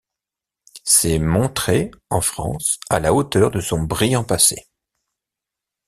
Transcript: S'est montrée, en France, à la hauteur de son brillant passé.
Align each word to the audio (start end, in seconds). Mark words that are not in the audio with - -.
S'est 0.83 1.19
montrée, 1.19 1.91
en 2.09 2.21
France, 2.21 2.79
à 2.89 2.99
la 2.99 3.13
hauteur 3.13 3.51
de 3.51 3.59
son 3.61 3.83
brillant 3.83 4.23
passé. 4.23 4.65